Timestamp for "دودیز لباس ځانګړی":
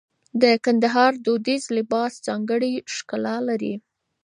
1.25-2.73